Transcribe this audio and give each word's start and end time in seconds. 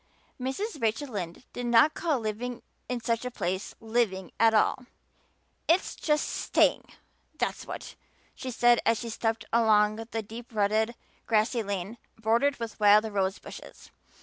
Mrs. 0.39 0.81
Rachel 0.81 1.09
Lynde 1.09 1.43
did 1.53 1.67
not 1.67 1.93
call 1.93 2.19
living 2.19 2.63
in 2.89 3.01
such 3.01 3.23
a 3.23 3.29
place 3.29 3.75
living 3.79 4.31
at 4.39 4.51
all. 4.51 4.87
"It's 5.67 5.95
just 5.95 6.27
staying, 6.27 6.85
that's 7.37 7.67
what," 7.67 7.93
she 8.33 8.49
said 8.49 8.79
as 8.83 8.97
she 8.97 9.09
stepped 9.11 9.45
along 9.53 9.97
the 9.97 10.23
deep 10.23 10.55
rutted, 10.55 10.95
grassy 11.27 11.61
lane 11.61 11.99
bordered 12.17 12.59
with 12.59 12.79
wild 12.79 13.03
rose 13.13 13.37
bushes. 13.37 13.91